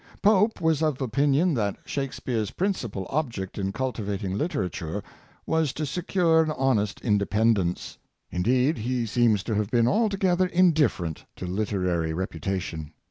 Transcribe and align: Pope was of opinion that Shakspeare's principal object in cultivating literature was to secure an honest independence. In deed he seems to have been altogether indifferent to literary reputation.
Pope 0.23 0.59
was 0.59 0.81
of 0.81 0.99
opinion 0.99 1.53
that 1.53 1.77
Shakspeare's 1.85 2.49
principal 2.49 3.05
object 3.11 3.59
in 3.59 3.71
cultivating 3.71 4.35
literature 4.35 5.03
was 5.45 5.73
to 5.73 5.85
secure 5.85 6.41
an 6.41 6.49
honest 6.49 6.99
independence. 7.01 7.99
In 8.31 8.41
deed 8.41 8.79
he 8.79 9.05
seems 9.05 9.43
to 9.43 9.53
have 9.53 9.69
been 9.69 9.87
altogether 9.87 10.47
indifferent 10.47 11.25
to 11.35 11.45
literary 11.45 12.13
reputation. 12.13 12.93